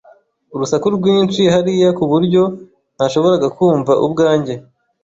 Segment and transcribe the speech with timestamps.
[0.55, 2.43] Urusaku rwinshi hariya ku buryo
[2.95, 4.53] ntashoboraga kumva ubwanjye.